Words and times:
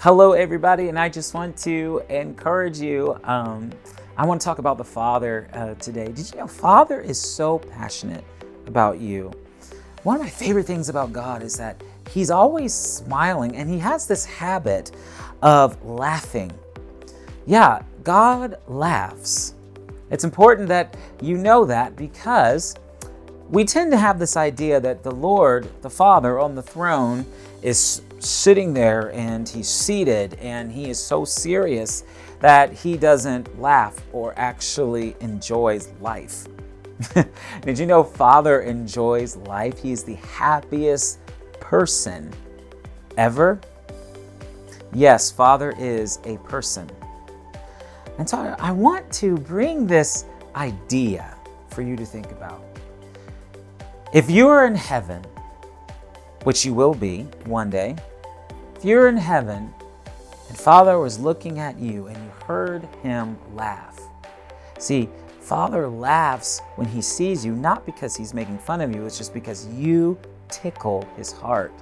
Hello, 0.00 0.30
everybody, 0.30 0.88
and 0.88 0.96
I 0.96 1.08
just 1.08 1.34
want 1.34 1.56
to 1.64 2.04
encourage 2.08 2.78
you. 2.78 3.18
Um, 3.24 3.72
I 4.16 4.24
want 4.26 4.40
to 4.40 4.44
talk 4.44 4.60
about 4.60 4.78
the 4.78 4.84
Father 4.84 5.48
uh, 5.52 5.74
today. 5.74 6.04
Did 6.12 6.30
you 6.30 6.38
know 6.38 6.46
Father 6.46 7.00
is 7.00 7.20
so 7.20 7.58
passionate 7.58 8.22
about 8.68 9.00
you? 9.00 9.32
One 10.04 10.14
of 10.14 10.22
my 10.22 10.30
favorite 10.30 10.66
things 10.66 10.88
about 10.88 11.12
God 11.12 11.42
is 11.42 11.56
that 11.56 11.82
He's 12.10 12.30
always 12.30 12.72
smiling 12.72 13.56
and 13.56 13.68
He 13.68 13.80
has 13.80 14.06
this 14.06 14.24
habit 14.24 14.92
of 15.42 15.84
laughing. 15.84 16.52
Yeah, 17.44 17.82
God 18.04 18.54
laughs. 18.68 19.54
It's 20.12 20.22
important 20.22 20.68
that 20.68 20.96
you 21.20 21.36
know 21.36 21.64
that 21.64 21.96
because 21.96 22.76
we 23.50 23.64
tend 23.64 23.90
to 23.90 23.98
have 23.98 24.20
this 24.20 24.36
idea 24.36 24.78
that 24.78 25.02
the 25.02 25.10
Lord, 25.10 25.68
the 25.82 25.90
Father 25.90 26.38
on 26.38 26.54
the 26.54 26.62
throne, 26.62 27.26
is 27.62 28.02
sitting 28.18 28.74
there 28.74 29.12
and 29.12 29.48
he's 29.48 29.68
seated 29.68 30.34
and 30.34 30.70
he 30.70 30.90
is 30.90 30.98
so 30.98 31.24
serious 31.24 32.04
that 32.40 32.72
he 32.72 32.96
doesn't 32.96 33.60
laugh 33.60 34.00
or 34.12 34.34
actually 34.36 35.16
enjoys 35.20 35.88
life. 36.00 36.46
Did 37.62 37.78
you 37.78 37.86
know 37.86 38.02
Father 38.02 38.62
enjoys 38.62 39.36
life? 39.36 39.80
He's 39.80 40.02
the 40.02 40.14
happiest 40.14 41.20
person 41.60 42.32
ever. 43.16 43.60
Yes, 44.92 45.30
Father 45.30 45.74
is 45.78 46.18
a 46.24 46.38
person. 46.38 46.90
And 48.18 48.28
so 48.28 48.56
I 48.58 48.72
want 48.72 49.10
to 49.14 49.36
bring 49.36 49.86
this 49.86 50.24
idea 50.56 51.36
for 51.68 51.82
you 51.82 51.94
to 51.94 52.04
think 52.04 52.30
about. 52.32 52.64
If 54.12 54.30
you 54.30 54.48
are 54.48 54.66
in 54.66 54.74
heaven, 54.74 55.22
which 56.44 56.64
you 56.64 56.74
will 56.74 56.94
be 56.94 57.22
one 57.44 57.70
day, 57.70 57.96
if 58.78 58.84
you're 58.84 59.08
in 59.08 59.16
heaven 59.16 59.74
and 60.48 60.56
Father 60.56 61.00
was 61.00 61.18
looking 61.18 61.58
at 61.58 61.80
you 61.80 62.06
and 62.06 62.16
you 62.16 62.30
heard 62.46 62.84
him 63.02 63.36
laugh, 63.52 64.00
see, 64.78 65.08
Father 65.40 65.88
laughs 65.88 66.60
when 66.76 66.86
he 66.86 67.02
sees 67.02 67.44
you, 67.44 67.56
not 67.56 67.84
because 67.84 68.14
he's 68.16 68.32
making 68.32 68.56
fun 68.56 68.80
of 68.80 68.94
you, 68.94 69.04
it's 69.04 69.18
just 69.18 69.34
because 69.34 69.66
you 69.74 70.16
tickle 70.48 71.08
his 71.16 71.32
heart. 71.32 71.72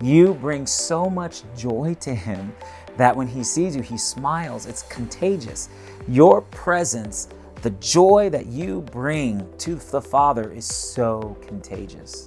You 0.00 0.34
bring 0.34 0.66
so 0.66 1.10
much 1.10 1.42
joy 1.56 1.96
to 1.98 2.14
him 2.14 2.54
that 2.96 3.16
when 3.16 3.26
he 3.26 3.42
sees 3.42 3.74
you, 3.74 3.82
he 3.82 3.98
smiles. 3.98 4.66
It's 4.66 4.82
contagious. 4.82 5.68
Your 6.06 6.42
presence, 6.42 7.28
the 7.62 7.70
joy 7.70 8.30
that 8.30 8.46
you 8.46 8.82
bring 8.82 9.44
to 9.58 9.74
the 9.74 10.00
Father, 10.00 10.52
is 10.52 10.64
so 10.64 11.36
contagious. 11.44 12.24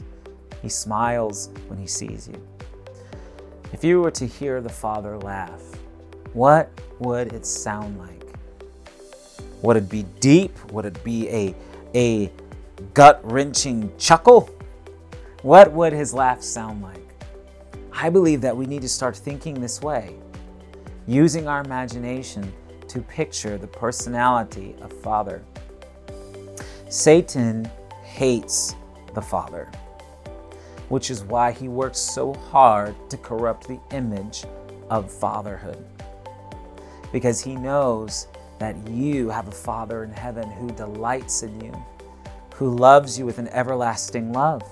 He 0.62 0.68
smiles 0.68 1.52
when 1.70 1.80
he 1.80 1.88
sees 1.88 2.28
you. 2.28 2.46
If 3.72 3.84
you 3.84 4.02
were 4.02 4.12
to 4.12 4.26
hear 4.26 4.62
the 4.62 4.70
Father 4.70 5.18
laugh, 5.20 5.62
what 6.34 6.72
would 6.98 7.34
it 7.34 7.46
sound 7.46 8.00
like? 8.00 8.24
Would 9.62 9.78
it 9.78 9.90
be 9.90 10.04
deep? 10.20 10.58
Would 10.72 10.86
it 10.86 11.04
be 11.04 11.30
a, 11.30 11.56
a 11.94 12.32
gut 12.96 13.22
wrenching 13.24 13.92
chuckle? 13.98 14.50
What 15.44 15.72
would 15.72 15.94
his 15.94 16.16
laugh 16.16 16.42
sound 16.42 16.82
like? 16.82 16.96
I 17.94 18.10
believe 18.10 18.42
that 18.42 18.58
we 18.58 18.66
need 18.66 18.82
to 18.82 18.90
start 18.90 19.16
thinking 19.16 19.62
this 19.62 19.82
way, 19.82 20.16
using 21.06 21.48
our 21.48 21.62
imagination 21.62 22.52
to 22.88 23.02
picture 23.02 23.58
the 23.58 23.68
personality 23.68 24.76
of 24.82 24.92
Father. 24.92 25.44
Satan 26.90 27.70
hates 28.04 28.76
the 29.14 29.22
Father 29.22 29.70
which 30.90 31.10
is 31.10 31.24
why 31.24 31.52
he 31.52 31.68
works 31.68 31.98
so 31.98 32.34
hard 32.34 32.96
to 33.10 33.18
corrupt 33.18 33.68
the 33.68 33.80
image 33.92 34.44
of 34.90 35.12
fatherhood. 35.12 35.84
Because 37.12 37.42
he 37.42 37.56
knows 37.56 38.28
that 38.60 38.76
you 38.88 39.30
have 39.30 39.48
a 39.48 39.52
Father 39.52 40.04
in 40.04 40.12
heaven 40.12 40.50
who 40.52 40.70
delights 40.72 41.44
in 41.44 41.62
you, 41.62 41.74
who 42.56 42.76
loves 42.76 43.18
you 43.18 43.26
with 43.26 43.40
an 43.40 43.48
everlasting 43.50 44.34
love, 44.34 44.64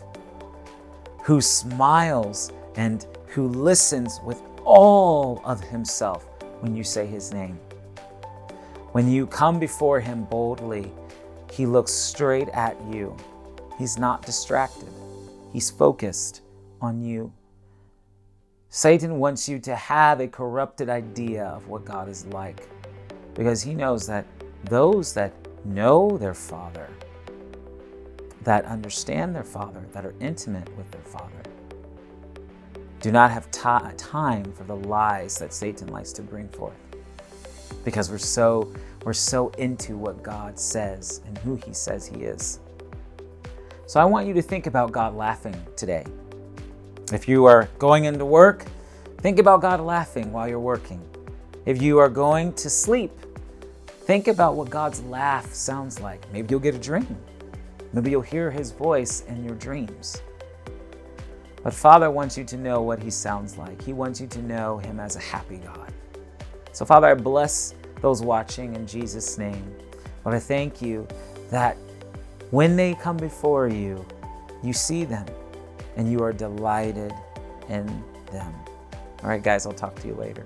who 1.24 1.40
smiles 1.40 2.52
and 2.76 3.08
who 3.28 3.48
listens 3.48 4.20
with 4.24 4.42
all 4.66 5.42
of 5.46 5.62
himself 5.62 6.26
when 6.60 6.76
you 6.76 6.84
say 6.84 7.06
his 7.06 7.34
name. 7.34 7.58
When 8.92 9.10
you 9.10 9.28
come 9.28 9.60
before 9.60 10.00
him 10.00 10.26
boldly, 10.26 10.92
he 11.52 11.66
looks 11.66 11.92
straight 11.92 12.50
at 12.50 12.76
you. 12.92 13.16
He's 13.78 13.98
not 13.98 14.26
distracted. 14.26 14.90
He's 15.54 15.70
focused 15.70 16.42
on 16.82 17.02
you. 17.02 17.34
Satan 18.70 19.20
wants 19.20 19.48
you 19.48 19.60
to 19.60 19.76
have 19.76 20.20
a 20.20 20.28
corrupted 20.28 20.90
idea 20.90 21.46
of 21.46 21.68
what 21.68 21.86
God 21.86 22.10
is 22.10 22.26
like 22.28 22.68
because 23.34 23.62
he 23.62 23.74
knows 23.74 24.06
that 24.08 24.26
those 24.66 25.14
that 25.14 25.34
know 25.64 26.18
their 26.18 26.34
Father, 26.34 26.90
that 28.44 28.66
understand 28.66 29.34
their 29.34 29.44
Father, 29.44 29.84
that 29.94 30.06
are 30.06 30.14
intimate 30.20 30.76
with 30.78 30.90
their 30.92 31.02
Father, 31.02 31.44
do 33.00 33.12
not 33.12 33.32
have 33.32 33.50
ta- 33.52 33.92
time 33.96 34.52
for 34.54 34.64
the 34.64 34.76
lies 34.76 35.38
that 35.38 35.54
Satan 35.54 35.88
likes 35.88 36.12
to 36.14 36.22
bring 36.22 36.50
forth 36.50 36.76
because 37.86 38.10
we're 38.10 38.18
so 38.18 38.74
we're 39.06 39.14
so 39.14 39.50
into 39.58 39.96
what 39.96 40.22
God 40.24 40.60
says 40.60 41.22
and 41.26 41.38
who 41.38 41.56
he 41.56 41.74
says 41.74 42.06
he 42.06 42.24
is. 42.24 42.60
So 43.88 44.02
I 44.02 44.06
want 44.06 44.28
you 44.28 44.34
to 44.34 44.42
think 44.42 44.68
about 44.68 44.92
God 44.92 45.16
laughing 45.16 45.56
today. 45.78 46.06
If 47.14 47.26
you 47.26 47.46
are 47.46 47.70
going 47.80 48.04
into 48.04 48.26
work, 48.26 48.66
think 49.20 49.40
about 49.40 49.62
God 49.62 49.80
laughing 49.80 50.34
while 50.34 50.46
you're 50.46 50.60
working. 50.60 51.02
If 51.66 51.82
you 51.82 51.98
are 51.98 52.10
going 52.10 52.52
to 52.56 52.70
sleep, 52.70 53.14
think 53.88 54.28
about 54.28 54.56
what 54.56 54.70
God's 54.70 55.02
laugh 55.04 55.54
sounds 55.54 56.02
like. 56.02 56.22
Maybe 56.34 56.48
you'll 56.50 56.60
get 56.60 56.76
a 56.76 56.80
dream. 56.80 57.16
Maybe 57.94 58.12
you'll 58.12 58.22
hear 58.22 58.52
his 58.52 58.74
voice 58.74 59.22
in 59.22 59.46
your 59.46 59.56
dreams. 59.56 60.22
But 61.64 61.74
Father 61.74 62.12
wants 62.12 62.38
you 62.38 62.44
to 62.44 62.58
know 62.58 62.82
what 62.82 63.02
he 63.02 63.10
sounds 63.10 63.58
like. 63.58 63.82
He 63.82 63.94
wants 63.94 64.20
you 64.20 64.28
to 64.28 64.42
know 64.42 64.80
him 64.80 65.00
as 65.00 65.16
a 65.16 65.20
happy 65.20 65.60
God. 65.60 65.94
So, 66.74 66.84
Father, 66.84 67.08
I 67.08 67.14
bless 67.14 67.74
those 68.02 68.22
watching 68.22 68.76
in 68.76 68.86
Jesus' 68.86 69.38
name. 69.38 69.74
But 70.26 70.34
I 70.34 70.40
thank 70.40 70.82
you 70.82 71.08
that 71.52 71.78
when 72.52 72.76
they 72.76 72.94
come 72.94 73.18
before 73.18 73.68
you, 73.68 74.06
you 74.64 74.74
see 74.74 75.06
them 75.06 75.26
and 75.96 76.12
you 76.12 76.24
are 76.24 76.32
delighted 76.32 77.14
in 77.70 77.86
them. 78.32 78.54
All 79.24 79.30
right, 79.30 79.44
guys, 79.44 79.66
I'll 79.66 79.74
talk 79.74 79.96
to 80.02 80.08
you 80.08 80.14
later. 80.14 80.46